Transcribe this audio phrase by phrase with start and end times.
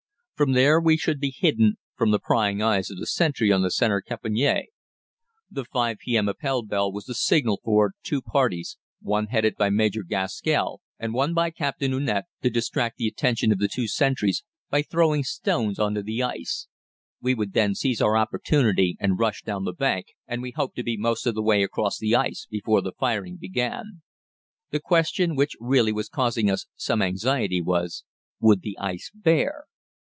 [0.35, 3.69] From there we should be hidden from the prying eyes of the sentry on the
[3.69, 4.63] center "caponnière."
[5.51, 6.27] The 5 p.m.
[6.27, 11.35] Appell bell was the signal for two parties, one headed by Major Gaskell and one
[11.35, 15.93] by Captain Unett, to distract the attention of the two sentries by throwing stones on
[15.93, 16.67] to the ice.
[17.21, 20.83] We would then seize our opportunity and rush down the bank, and we hoped to
[20.83, 24.01] be most of the way across the ice before the firing began.
[24.71, 28.05] The question which really was causing us some anxiety was,
[28.39, 29.65] "Would the ice bear?"